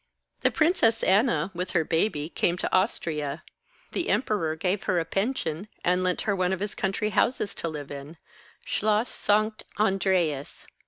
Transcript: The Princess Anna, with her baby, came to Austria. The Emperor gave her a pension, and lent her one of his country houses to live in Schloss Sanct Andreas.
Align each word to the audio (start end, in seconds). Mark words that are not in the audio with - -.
The 0.39 0.49
Princess 0.49 1.03
Anna, 1.03 1.51
with 1.53 1.69
her 1.77 1.83
baby, 1.85 2.27
came 2.27 2.57
to 2.57 2.75
Austria. 2.75 3.43
The 3.91 4.09
Emperor 4.09 4.55
gave 4.55 4.81
her 4.85 4.99
a 4.99 5.05
pension, 5.05 5.67
and 5.85 6.01
lent 6.03 6.21
her 6.21 6.35
one 6.35 6.53
of 6.53 6.59
his 6.59 6.73
country 6.73 7.11
houses 7.11 7.53
to 7.61 7.69
live 7.69 7.91
in 7.91 8.17
Schloss 8.65 9.09
Sanct 9.11 9.61
Andreas. 9.77 10.65